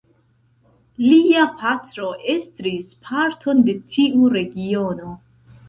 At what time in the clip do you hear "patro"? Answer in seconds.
1.59-2.09